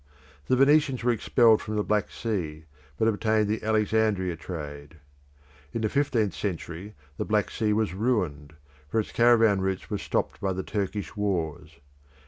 The 0.47 0.55
Venetians 0.55 1.03
were 1.03 1.11
expelled 1.11 1.61
from 1.61 1.75
the 1.75 1.83
Black 1.83 2.09
Sea, 2.09 2.65
but 2.97 3.07
obtained 3.07 3.47
the 3.47 3.61
Alexandria 3.61 4.35
trade. 4.35 4.97
In 5.73 5.81
the 5.81 5.89
fifteenth 5.89 6.33
century 6.33 6.95
the 7.17 7.23
Black 7.25 7.51
Sea 7.51 7.71
was 7.71 7.93
ruined, 7.93 8.53
for 8.87 8.99
its 8.99 9.11
caravan 9.11 9.61
routes 9.61 9.91
were 9.91 9.99
stopped 9.99 10.41
by 10.41 10.53
the 10.53 10.63
Turkish 10.63 11.15
wars. 11.15 11.77